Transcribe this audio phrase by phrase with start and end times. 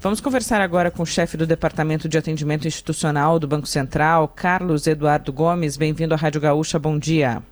[0.00, 4.86] Vamos conversar agora com o chefe do Departamento de Atendimento Institucional do Banco Central, Carlos
[4.86, 5.76] Eduardo Gomes.
[5.76, 6.78] Bem-vindo à Rádio Gaúcha.
[6.78, 7.42] Bom dia.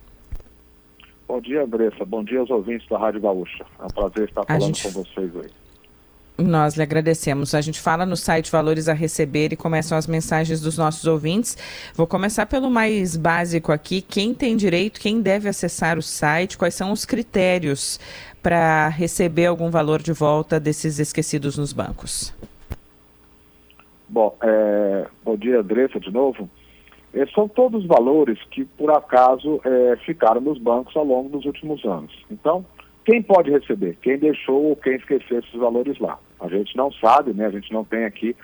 [1.26, 2.04] Bom dia, Andressa.
[2.04, 3.66] Bom dia aos ouvintes da Rádio Gaúcha.
[3.80, 4.84] É um prazer estar falando gente...
[4.84, 5.50] com vocês hoje.
[6.38, 7.52] Nós lhe agradecemos.
[7.52, 11.58] A gente fala no site Valores a Receber e começam as mensagens dos nossos ouvintes.
[11.94, 14.00] Vou começar pelo mais básico aqui.
[14.00, 17.98] Quem tem direito, quem deve acessar o site, quais são os critérios
[18.46, 22.32] para receber algum valor de volta desses esquecidos nos bancos?
[24.08, 26.48] Bom, é, bom dia, Andressa, de novo.
[27.12, 31.44] Esses são todos os valores que, por acaso, é, ficaram nos bancos ao longo dos
[31.44, 32.24] últimos anos.
[32.30, 32.64] Então,
[33.04, 33.98] quem pode receber?
[34.00, 36.16] Quem deixou ou quem esqueceu esses valores lá?
[36.38, 37.46] A gente não sabe, né?
[37.46, 38.36] A gente não tem aqui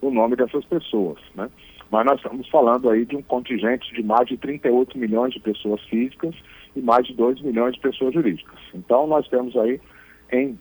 [0.00, 1.50] o nome dessas pessoas, né?
[1.90, 5.82] Mas nós estamos falando aí de um contingente de mais de 38 milhões de pessoas
[5.90, 6.34] físicas
[6.74, 8.58] e mais de 2 milhões de pessoas jurídicas.
[8.74, 9.80] Então nós temos aí
[10.30, 10.58] em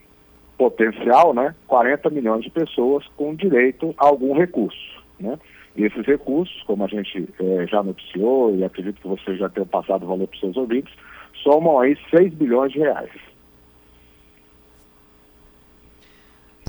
[0.58, 5.40] potencial, né, 40 milhões de pessoas com direito a algum recurso, né?
[5.76, 9.66] E esses recursos, como a gente eh, já noticiou e acredito que você já tenha
[9.66, 10.94] passado o valor para os seus ouvintes,
[11.42, 13.10] somam aí 6 bilhões de reais.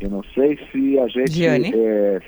[0.00, 2.22] Eu não sei se a gente é,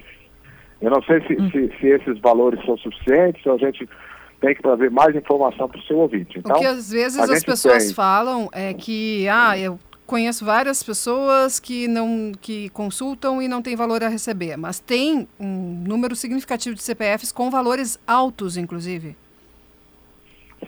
[0.81, 1.51] eu não sei se, hum.
[1.51, 3.89] se, se, esses valores são suficientes ou a gente
[4.45, 6.39] tem que trazer mais informação para o seu ouvinte.
[6.39, 7.95] Então, o que às vezes as pessoas tem...
[7.95, 13.75] falam é que, ah, eu conheço várias pessoas que não que consultam e não tem
[13.75, 19.17] valor a receber, mas tem um número significativo de CPFs com valores altos, inclusive.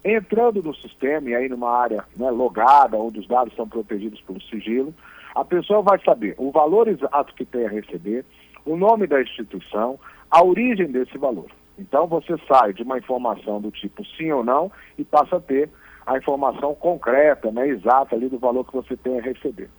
[0.04, 4.42] entrando no sistema e aí numa área né, logada, onde os dados são protegidos pelo
[4.42, 4.92] sigilo,
[5.34, 8.26] a pessoa vai saber o valor exato que tem a receber,
[8.66, 9.98] o nome da instituição,
[10.30, 11.50] a origem desse valor.
[11.78, 15.70] Então você sai de uma informação do tipo sim ou não e passa a ter
[16.04, 19.70] a informação concreta, né, exata ali do valor que você tem a receber.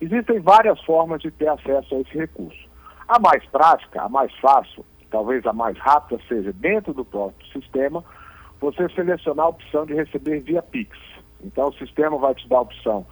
[0.00, 2.68] Existem várias formas de ter acesso a esse recurso.
[3.06, 8.02] A mais prática, a mais fácil, talvez a mais rápida, seja dentro do próprio sistema,
[8.60, 10.96] você selecionar a opção de receber via Pix.
[11.42, 13.04] Então o sistema vai te dar a opção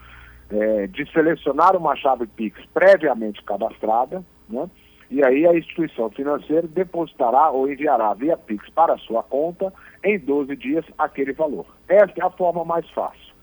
[0.51, 4.71] é, de selecionar uma chave Pix previamente cadastrada, né?
[5.11, 9.73] E aí a instituição financeira depositará ou enviará via Pix para a sua conta
[10.05, 11.67] em 12 dias aquele valor.
[11.89, 13.35] Esta é a forma mais fácil.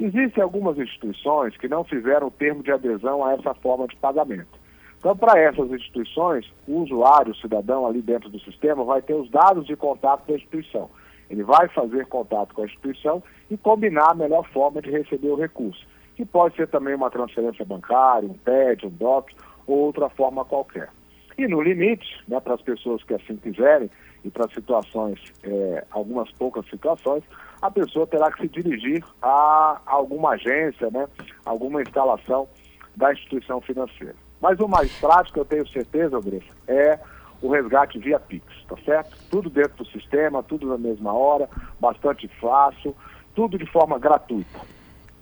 [0.00, 4.58] Existem algumas instituições que não fizeram o termo de adesão a essa forma de pagamento.
[4.98, 9.30] Então, para essas instituições, o usuário, o cidadão ali dentro do sistema, vai ter os
[9.30, 10.90] dados de contato da instituição.
[11.30, 15.36] Ele vai fazer contato com a instituição e combinar a melhor forma de receber o
[15.36, 15.86] recurso,
[16.16, 19.32] que pode ser também uma transferência bancária, um TED, um DOC
[19.66, 20.88] ou outra forma qualquer.
[21.36, 23.90] E no limite, né, para as pessoas que assim quiserem,
[24.24, 27.22] e para situações, é, algumas poucas situações,
[27.60, 31.06] a pessoa terá que se dirigir a alguma agência, né,
[31.44, 32.48] alguma instalação
[32.96, 34.14] da instituição financeira.
[34.40, 36.98] Mas o mais prático, eu tenho certeza, Andressa, é
[37.42, 39.16] o resgate via Pix, tá certo?
[39.30, 41.48] Tudo dentro do sistema, tudo na mesma hora,
[41.78, 42.96] bastante fácil,
[43.34, 44.60] tudo de forma gratuita.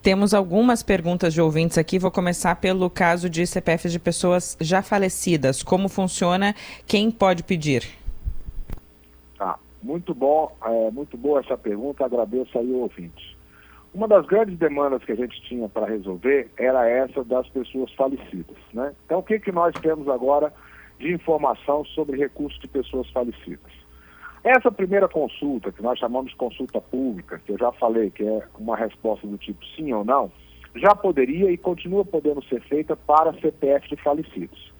[0.02, 1.96] Temos algumas perguntas de ouvintes aqui.
[1.96, 5.62] Vou começar pelo caso de CPFs de pessoas já falecidas.
[5.62, 6.56] Como funciona?
[6.84, 7.84] Quem pode pedir?
[9.38, 12.04] Tá, muito bom, é, muito boa essa pergunta.
[12.04, 13.38] Agradeço aí o ouvinte.
[13.94, 18.56] Uma das grandes demandas que a gente tinha para resolver era essa das pessoas falecidas.
[18.72, 18.93] Né?
[19.06, 20.52] Então, o que, que nós temos agora
[20.98, 23.81] de informação sobre recursos de pessoas falecidas?
[24.44, 28.43] Essa primeira consulta, que nós chamamos de consulta pública, que eu já falei que é
[28.59, 30.33] uma resposta do tipo sim ou não,
[30.75, 34.73] já poderia e continua podendo ser feita para CPF de falecidos.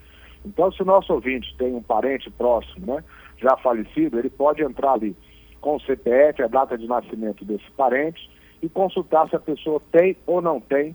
[0.45, 3.05] Então, se o nosso ouvinte tem um parente próximo, né,
[3.39, 5.15] já falecido, ele pode entrar ali
[5.61, 8.29] com o CPF, a data de nascimento desse parente,
[8.61, 10.95] e consultar se a pessoa tem ou não tem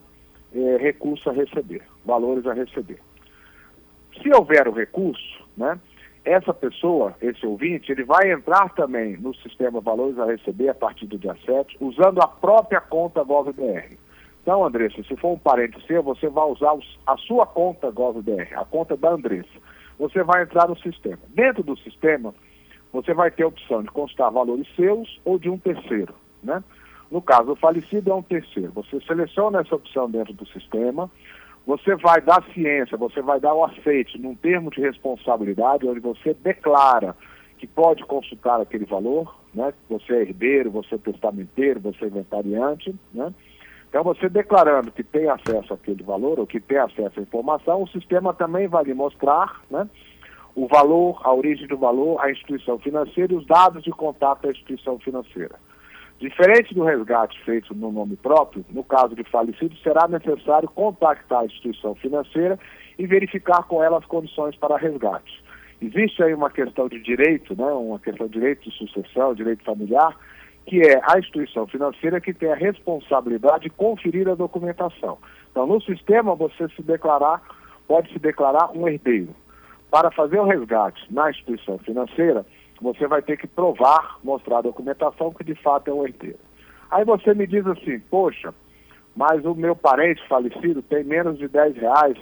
[0.53, 2.99] eh, recurso a receber, valores a receber.
[4.21, 5.79] Se houver o recurso, né,
[6.27, 11.05] essa pessoa, esse ouvinte, ele vai entrar também no sistema Valores a Receber a partir
[11.07, 13.97] do dia 7, usando a própria conta GovBR.
[14.41, 18.65] Então, Andressa, se for um parente seu, você vai usar a sua conta GovBR, a
[18.65, 19.47] conta da Andressa.
[19.97, 21.19] Você vai entrar no sistema.
[21.29, 22.35] Dentro do sistema,
[22.91, 26.13] você vai ter a opção de constar valores seus ou de um terceiro,
[26.43, 26.63] né?
[27.09, 28.73] No caso, o falecido é um terceiro.
[28.73, 31.09] Você seleciona essa opção dentro do sistema,
[31.67, 36.33] você vai dar ciência, você vai dar o aceite num termo de responsabilidade, onde você
[36.33, 37.13] declara
[37.57, 39.73] que pode consultar aquele valor, né?
[39.89, 43.33] Você é herdeiro, você é testamenteiro, você é inventariante, né?
[43.89, 47.87] Então, você declarando que tem acesso àquele valor, ou que tem acesso à informação, o
[47.89, 49.89] sistema também vai lhe mostrar, né?
[50.55, 54.51] O valor, a origem do valor, a instituição financeira e os dados de contato da
[54.51, 55.55] instituição financeira.
[56.19, 61.45] Diferente do resgate feito no nome próprio, no caso de falecido, será necessário contactar a
[61.45, 62.57] instituição financeira
[62.97, 65.43] e verificar com ela as condições para resgate.
[65.79, 70.17] Existe aí uma questão de direito, né, uma questão de direito de sucessão, direito familiar,
[70.65, 75.19] que é a instituição financeira que tem a responsabilidade de conferir a documentação.
[75.51, 77.43] Então, no sistema, você se declarar,
[77.87, 79.35] pode se declarar um herdeiro.
[79.91, 82.43] Para fazer o resgate na instituição financeira,
[82.81, 86.39] você vai ter que provar, mostrar a documentação que de fato é um herdeiro.
[86.89, 88.53] Aí você me diz assim, poxa,
[89.15, 92.17] mas o meu parente falecido tem menos de 10 reais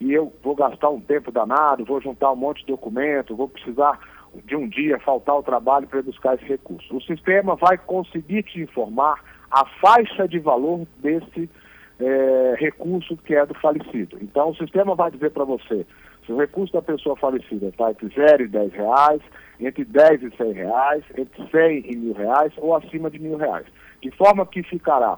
[0.00, 3.98] e eu vou gastar um tempo danado, vou juntar um monte de documento, vou precisar
[4.44, 6.96] de um dia faltar o trabalho para buscar esse recurso.
[6.96, 11.50] O sistema vai conseguir te informar a faixa de valor desse
[11.98, 14.18] é, recurso que é do falecido.
[14.22, 15.84] Então o sistema vai dizer para você
[16.28, 19.22] se o recurso da pessoa falecida está entre 0 e 10 reais,
[19.58, 23.66] entre 10 e 100 reais, entre 100 e mil reais ou acima de mil reais.
[24.02, 25.16] De forma que ficará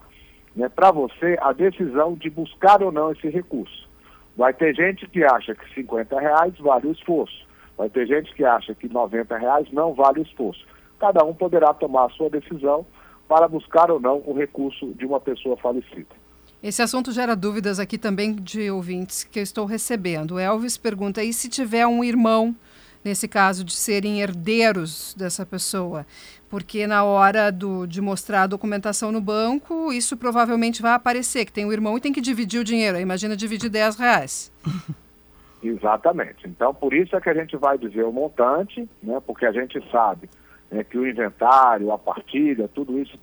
[0.55, 3.91] né, para você a decisão de buscar ou não esse recurso.
[4.37, 7.45] Vai ter gente que acha que 50 reais vale o esforço.
[7.77, 10.65] Vai ter gente que acha que 90 reais não vale o esforço.
[11.01, 12.87] Cada um poderá tomar a sua decisão
[13.27, 16.20] para buscar ou não o recurso de uma pessoa falecida.
[16.63, 20.39] Esse assunto gera dúvidas aqui também de ouvintes que eu estou recebendo.
[20.39, 22.55] Elvis pergunta: e se tiver um irmão,
[23.03, 26.05] nesse caso, de serem herdeiros dessa pessoa?
[26.51, 31.53] Porque na hora do, de mostrar a documentação no banco, isso provavelmente vai aparecer, que
[31.53, 32.99] tem um irmão e tem que dividir o dinheiro.
[32.99, 34.53] Imagina dividir 10 reais.
[35.63, 36.47] Exatamente.
[36.47, 39.79] Então, por isso é que a gente vai dizer o montante, né, porque a gente
[39.91, 40.29] sabe
[40.71, 43.19] né, que o inventário, a partilha, tudo isso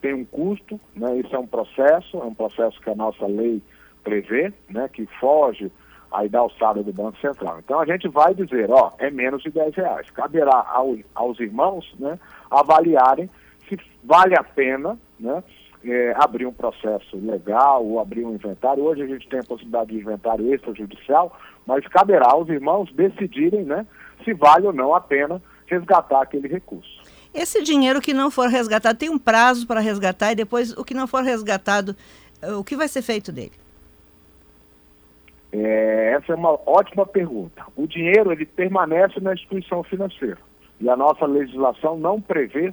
[0.00, 1.16] tem um custo, né?
[1.18, 3.62] Isso é um processo, é um processo que a nossa lei
[4.02, 4.88] prevê, né?
[4.88, 5.70] Que foge
[6.12, 7.58] aí da alçada do Banco Central.
[7.60, 10.10] Então a gente vai dizer, ó, é menos de 10 reais.
[10.10, 12.18] Caberá ao, aos irmãos, né?
[12.50, 13.30] Avaliarem
[13.68, 15.42] se vale a pena, né?
[15.82, 18.84] É, abrir um processo legal ou abrir um inventário.
[18.84, 21.34] Hoje a gente tem a possibilidade de inventário extrajudicial,
[21.66, 23.86] mas caberá aos irmãos decidirem, né?
[24.22, 26.99] Se vale ou não a pena resgatar aquele recurso.
[27.32, 30.94] Esse dinheiro que não for resgatado, tem um prazo para resgatar e depois o que
[30.94, 31.94] não for resgatado,
[32.42, 33.52] eh, o que vai ser feito dele?
[35.52, 37.64] É, essa é uma ótima pergunta.
[37.76, 40.38] O dinheiro ele permanece na instituição financeira
[40.80, 42.72] e a nossa legislação não prevê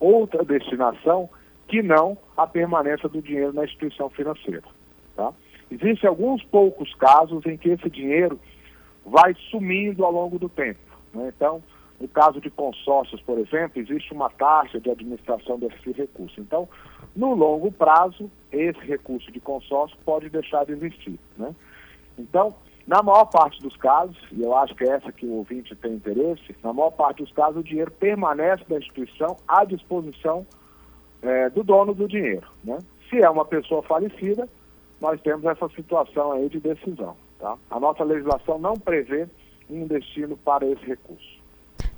[0.00, 1.28] outra destinação
[1.68, 4.64] que não a permanência do dinheiro na instituição financeira.
[5.14, 5.32] Tá?
[5.70, 8.38] Existem alguns poucos casos em que esse dinheiro
[9.04, 10.80] vai sumindo ao longo do tempo.
[11.14, 11.32] Né?
[11.34, 11.62] Então,
[12.00, 16.40] no caso de consórcios, por exemplo, existe uma taxa de administração desse recurso.
[16.40, 16.68] Então,
[17.14, 21.18] no longo prazo, esse recurso de consórcio pode deixar de existir.
[21.38, 21.54] Né?
[22.18, 22.54] Então,
[22.86, 25.94] na maior parte dos casos, e eu acho que é essa que o ouvinte tem
[25.94, 30.46] interesse, na maior parte dos casos o dinheiro permanece da instituição à disposição
[31.22, 32.46] é, do dono do dinheiro.
[32.62, 32.78] Né?
[33.08, 34.48] Se é uma pessoa falecida,
[35.00, 37.16] nós temos essa situação aí de decisão.
[37.38, 37.56] Tá?
[37.70, 39.26] A nossa legislação não prevê
[39.68, 41.45] um destino para esse recurso.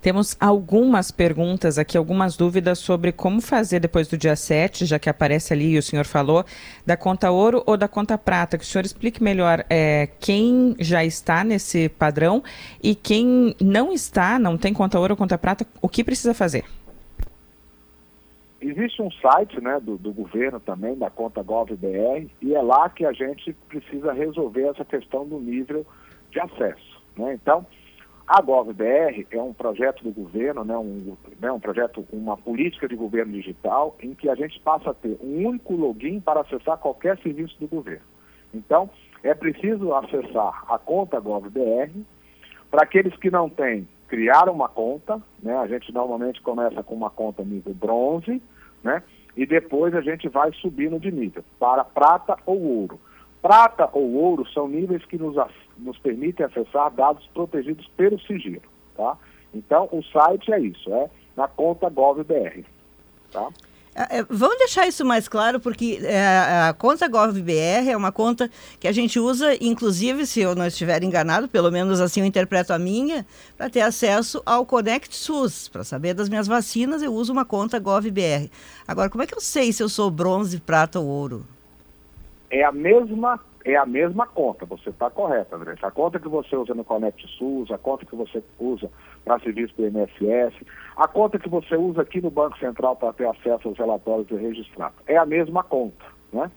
[0.00, 5.10] Temos algumas perguntas aqui, algumas dúvidas sobre como fazer depois do dia 7, já que
[5.10, 6.44] aparece ali, e o senhor falou,
[6.86, 8.56] da conta ouro ou da conta prata.
[8.56, 12.42] Que o senhor explique melhor é, quem já está nesse padrão
[12.82, 16.64] e quem não está, não tem conta ouro ou conta prata, o que precisa fazer?
[18.60, 23.04] Existe um site né, do, do governo também, da conta GovBR, e é lá que
[23.04, 25.86] a gente precisa resolver essa questão do nível
[26.30, 27.02] de acesso.
[27.16, 27.34] Né?
[27.34, 27.64] Então,
[28.28, 32.94] a GovBR é um projeto do governo, né, um, né, um projeto, uma política de
[32.94, 37.16] governo digital, em que a gente passa a ter um único login para acessar qualquer
[37.20, 38.04] serviço do governo.
[38.52, 38.90] Então,
[39.22, 41.90] é preciso acessar a conta GovBR.
[42.70, 47.08] Para aqueles que não têm, criar uma conta, né, a gente normalmente começa com uma
[47.08, 48.42] conta nível bronze,
[48.84, 49.02] né,
[49.34, 53.00] e depois a gente vai subindo de nível para prata ou ouro.
[53.40, 55.36] Prata ou ouro são níveis que nos,
[55.76, 58.62] nos permitem acessar dados protegidos pelo sigilo.
[58.96, 59.16] Tá?
[59.54, 62.64] Então, o site é isso, é na conta GovBR.
[63.30, 63.48] Tá?
[63.98, 68.48] É, é, vamos deixar isso mais claro, porque é, a conta GovBR é uma conta
[68.78, 72.72] que a gente usa, inclusive, se eu não estiver enganado, pelo menos assim eu interpreto
[72.72, 73.26] a minha,
[73.56, 75.68] para ter acesso ao Connect SUS.
[75.68, 78.48] Para saber das minhas vacinas, eu uso uma conta GovBR.
[78.86, 81.44] Agora, como é que eu sei se eu sou bronze, prata ou ouro?
[82.50, 85.74] É a mesma é a mesma conta, você está correto, André.
[85.82, 88.88] A conta que você usa no Connect SUS, a conta que você usa
[89.24, 90.54] para serviço do INSS,
[90.96, 94.36] a conta que você usa aqui no Banco Central para ter acesso aos relatórios do
[94.36, 94.94] registrado.
[95.06, 96.04] É a mesma conta.
[96.32, 96.50] Né?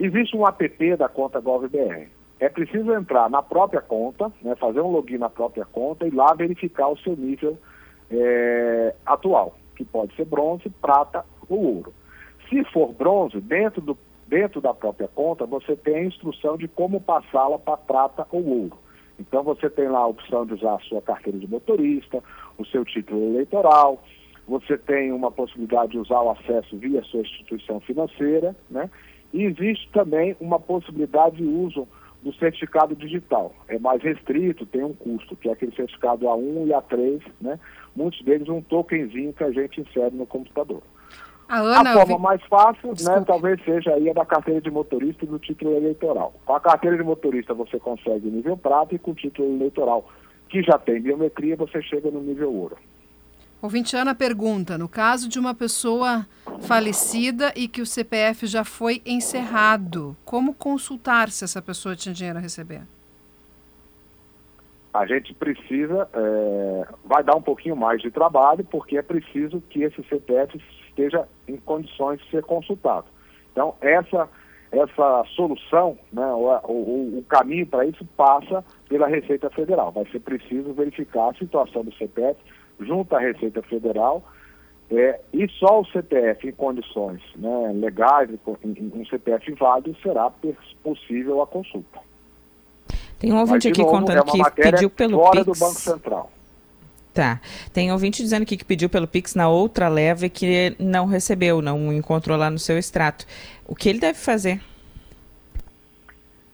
[0.00, 2.08] Existe um app da conta GovBR.
[2.40, 6.32] É preciso entrar na própria conta, né, fazer um login na própria conta e lá
[6.34, 7.58] verificar o seu nível
[8.10, 11.92] é, atual, que pode ser bronze, prata ou ouro.
[12.48, 13.96] Se for bronze, dentro do
[14.30, 18.78] dentro da própria conta, você tem a instrução de como passá-la para prata ou ouro.
[19.18, 22.22] Então você tem lá a opção de usar a sua carteira de motorista,
[22.56, 24.02] o seu título eleitoral,
[24.46, 28.88] você tem uma possibilidade de usar o acesso via sua instituição financeira, né?
[29.32, 31.86] E existe também uma possibilidade de uso
[32.22, 33.54] do certificado digital.
[33.68, 37.60] É mais restrito, tem um custo, que é aquele certificado A1 e A3, né?
[37.94, 40.82] Muitos deles um tokenzinho que a gente insere no computador.
[41.50, 42.22] A, Ana, a forma vi...
[42.22, 46.32] mais fácil, né, talvez seja aí a da carteira de motorista e do título eleitoral.
[46.46, 50.08] Com a carteira de motorista você consegue o nível prata e com o título eleitoral,
[50.48, 52.76] que já tem biometria, você chega no nível ouro.
[53.60, 56.24] Ouvinte Ana pergunta: no caso de uma pessoa
[56.60, 62.38] falecida e que o CPF já foi encerrado, como consultar se essa pessoa tinha dinheiro
[62.38, 62.82] a receber?
[64.94, 69.82] A gente precisa, é, vai dar um pouquinho mais de trabalho, porque é preciso que
[69.82, 70.60] esse CPF
[71.00, 73.06] esteja em condições de ser consultado.
[73.52, 74.28] Então, essa,
[74.70, 79.90] essa solução, né, o, o, o caminho para isso passa pela Receita Federal.
[79.92, 82.38] Vai ser preciso verificar a situação do CPF
[82.78, 84.22] junto à Receita Federal
[84.90, 90.30] é, e só o CPF em condições né, legais, um CPF válido, será
[90.82, 92.00] possível a consulta.
[93.18, 95.58] Tem um ouvinte Mas, aqui novo, contando é que pediu pelo fora Pix.
[95.58, 96.30] do Banco Central.
[97.12, 97.40] Tá.
[97.72, 101.60] Tem ouvinte dizendo aqui que pediu pelo Pix na outra leva e que não recebeu,
[101.60, 103.26] não encontrou lá no seu extrato.
[103.66, 104.60] O que ele deve fazer?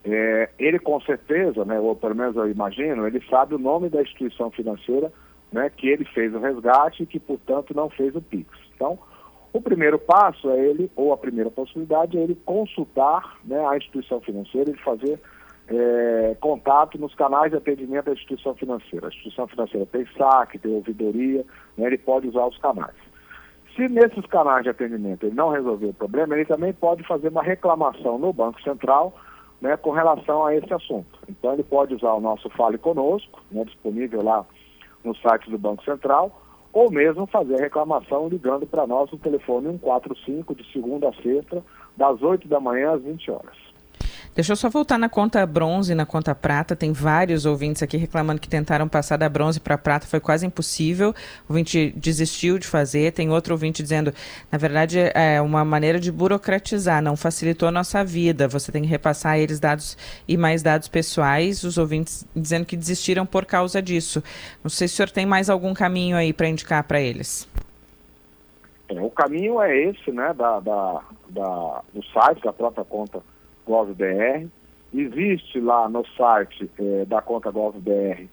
[0.05, 4.01] É, ele com certeza, né, ou pelo menos eu imagino, ele sabe o nome da
[4.01, 5.13] instituição financeira
[5.53, 8.47] né, que ele fez o resgate e que, portanto, não fez o PIX.
[8.75, 8.99] Então,
[9.53, 14.21] o primeiro passo é ele, ou a primeira possibilidade, é ele consultar né, a instituição
[14.21, 15.19] financeira e fazer
[15.69, 19.07] é, contato nos canais de atendimento da instituição financeira.
[19.07, 21.45] A instituição financeira tem saque, tem ouvidoria,
[21.77, 22.95] né, ele pode usar os canais.
[23.75, 27.43] Se nesses canais de atendimento ele não resolver o problema, ele também pode fazer uma
[27.43, 29.15] reclamação no Banco Central
[29.61, 31.19] né, com relação a esse assunto.
[31.29, 34.47] Então ele pode usar o nosso Fale Conosco, né, disponível lá
[35.05, 36.43] no site do Banco Central,
[36.73, 41.63] ou mesmo fazer a reclamação ligando para nós no telefone 145 de segunda a sexta,
[41.97, 43.76] das 8 da manhã às 20 horas.
[44.37, 46.77] Deixa eu só voltar na conta bronze na conta prata.
[46.77, 51.15] Tem vários ouvintes aqui reclamando que tentaram passar da bronze para prata, foi quase impossível.
[51.49, 53.15] O ouvinte desistiu de fazer.
[53.15, 54.13] Tem outro ouvinte dizendo,
[54.53, 58.47] na verdade, é uma maneira de burocratizar, não facilitou a nossa vida.
[58.47, 59.97] Você tem que repassar a eles dados
[60.29, 61.65] e mais dados pessoais.
[61.65, 64.23] Os ouvintes dizendo que desistiram por causa disso.
[64.63, 67.49] Não sei se o senhor tem mais algum caminho aí para indicar para eles.
[68.91, 71.01] É, o caminho é esse, né, da, da,
[71.31, 73.23] da, do site, da própria conta
[73.67, 74.49] GovBR.
[74.95, 78.29] Existe lá no site é, da conta GovBR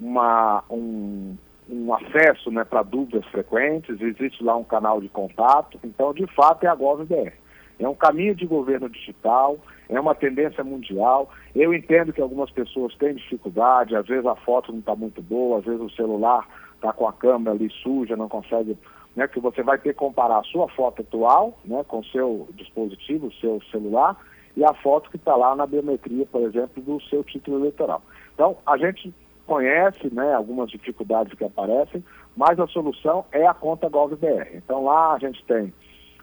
[0.00, 1.36] uma, um,
[1.68, 6.64] um acesso né, para dúvidas frequentes, existe lá um canal de contato, então de fato
[6.64, 7.32] é a GovBR.
[7.78, 9.58] É um caminho de governo digital,
[9.88, 11.30] é uma tendência mundial.
[11.54, 15.58] Eu entendo que algumas pessoas têm dificuldade, às vezes a foto não está muito boa,
[15.58, 18.76] às vezes o celular está com a câmera ali suja, não consegue.
[19.16, 22.48] Né, que você vai ter que comparar a sua foto atual né, com o seu
[22.54, 24.16] dispositivo, o seu celular,
[24.56, 28.02] e a foto que está lá na biometria, por exemplo, do seu título eleitoral.
[28.34, 29.12] Então, a gente
[29.50, 32.04] conhece né, algumas dificuldades que aparecem,
[32.36, 34.54] mas a solução é a conta GovBR.
[34.54, 35.72] Então lá a gente tem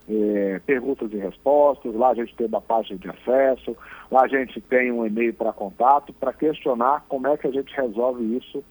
[0.09, 3.75] é, perguntas e respostas, lá a gente tem uma página de acesso,
[4.09, 7.75] lá a gente tem um e-mail para contato para questionar como é que a gente
[7.75, 8.63] resolve isso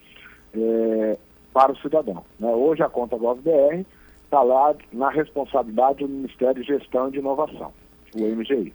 [0.55, 1.19] é,
[1.53, 2.25] para o cidadão.
[2.41, 2.49] Né?
[2.49, 3.85] Hoje a conta GovBR
[4.25, 7.75] está lá na responsabilidade do Ministério de Gestão e de Inovação,
[8.15, 8.73] o MGI.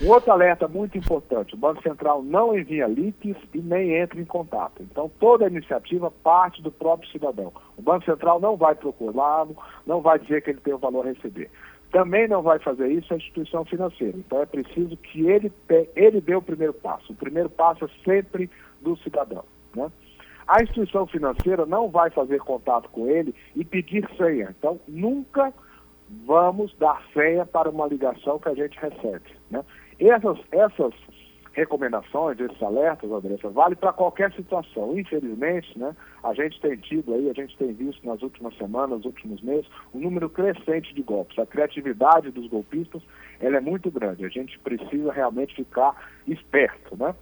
[0.01, 4.25] Um outro alerta muito importante: o Banco Central não envia links e nem entra em
[4.25, 4.81] contato.
[4.81, 7.51] Então, toda a iniciativa parte do próprio cidadão.
[7.77, 11.09] O Banco Central não vai procurá-lo, não vai dizer que ele tem o valor a
[11.09, 11.49] receber.
[11.91, 14.17] Também não vai fazer isso a instituição financeira.
[14.17, 15.51] Então é preciso que ele,
[15.95, 17.11] ele dê o primeiro passo.
[17.11, 18.49] O primeiro passo é sempre
[18.81, 19.43] do cidadão.
[19.75, 19.91] Né?
[20.47, 24.55] A instituição financeira não vai fazer contato com ele e pedir senha.
[24.57, 25.53] Então, nunca
[26.25, 29.29] vamos dar senha para uma ligação que a gente recebe.
[29.51, 29.63] Né?
[29.99, 30.93] Essas, essas
[31.53, 34.97] recomendações, esses alertas, Andressa, vale para qualquer situação.
[34.97, 39.05] Infelizmente, né, a gente tem tido aí, a gente tem visto nas últimas semanas, nos
[39.05, 41.37] últimos meses, um número crescente de golpes.
[41.39, 43.01] A criatividade dos golpistas,
[43.39, 44.25] ela é muito grande.
[44.25, 45.95] A gente precisa realmente ficar
[46.27, 47.13] esperto, né?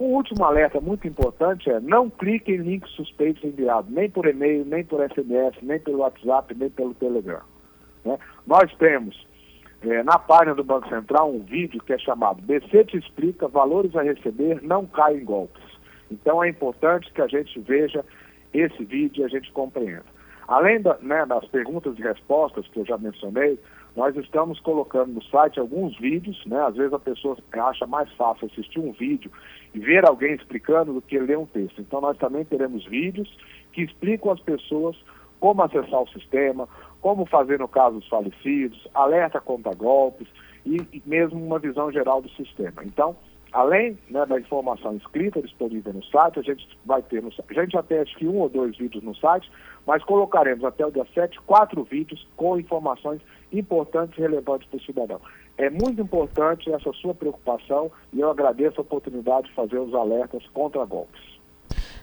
[0.00, 4.64] Um último alerta muito importante é não clique em links suspeitos enviados, nem por e-mail,
[4.64, 7.40] nem por SMS, nem pelo WhatsApp, nem pelo Telegram.
[8.04, 8.16] Né?
[8.46, 9.26] Nós temos
[9.82, 13.94] é, na página do Banco Central um vídeo que é chamado BC te explica, valores
[13.94, 15.62] a receber, não caem em golpes.
[16.10, 18.04] Então é importante que a gente veja
[18.52, 20.06] esse vídeo e a gente compreenda.
[20.48, 23.58] Além da, né, das perguntas e respostas que eu já mencionei,
[23.94, 26.58] nós estamos colocando no site alguns vídeos, né?
[26.62, 29.30] Às vezes a pessoa acha mais fácil assistir um vídeo
[29.74, 31.80] e ver alguém explicando do que ler um texto.
[31.80, 33.28] Então nós também teremos vídeos
[33.72, 34.96] que explicam às pessoas
[35.40, 36.68] como acessar o sistema,
[37.00, 40.28] como fazer no caso dos falecidos, alerta contra golpes
[40.64, 42.82] e, e mesmo uma visão geral do sistema.
[42.84, 43.16] Então,
[43.52, 47.72] além né, da informação escrita disponível no site, a gente vai ter, no, a gente
[47.72, 49.50] já tem acho que um ou dois vídeos no site,
[49.86, 53.20] mas colocaremos até o dia 7 quatro vídeos com informações
[53.52, 55.20] importantes e relevantes para o cidadão.
[55.56, 60.46] É muito importante essa sua preocupação e eu agradeço a oportunidade de fazer os alertas
[60.48, 61.37] contra golpes.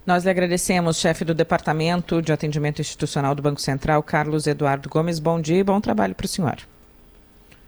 [0.05, 5.17] Nós lhe agradecemos, chefe do Departamento de Atendimento Institucional do Banco Central, Carlos Eduardo Gomes.
[5.17, 6.57] Bom dia e bom trabalho para o senhor.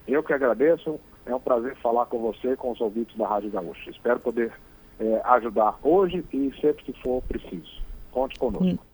[0.06, 1.00] Eu que agradeço.
[1.26, 3.90] É um prazer falar com você e com os ouvintes da Rádio Gaúcha.
[3.90, 4.52] Espero poder
[5.00, 7.82] é, ajudar hoje e sempre que for preciso.
[8.12, 8.87] Conte conosco.